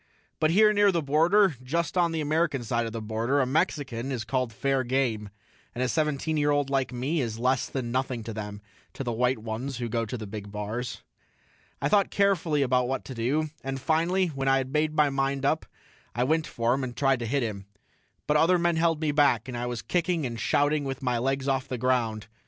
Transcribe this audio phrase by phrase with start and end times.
[0.39, 4.11] But here near the border, just on the American side of the border, a Mexican
[4.11, 5.29] is called fair game,
[5.75, 9.11] and a seventeen year old like me is less than nothing to them, to the
[9.11, 11.03] white ones who go to the big bars.
[11.83, 15.45] I thought carefully about what to do, and finally when I had made my mind
[15.45, 15.67] up
[16.15, 17.67] I went for him and tried to hit him.
[18.25, 21.47] But other men held me back, and I was kicking and shouting with my legs
[21.47, 22.25] off the ground.